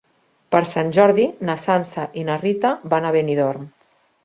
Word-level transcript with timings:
Per 0.53 0.61
Sant 0.69 0.89
Jordi 0.97 1.25
na 1.51 1.57
Sança 1.65 2.07
i 2.23 2.25
na 2.31 2.41
Rita 2.47 2.75
van 2.97 3.09
a 3.09 3.15
Benidorm. 3.21 3.71